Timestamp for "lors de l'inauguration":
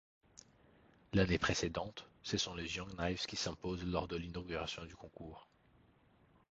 3.85-4.83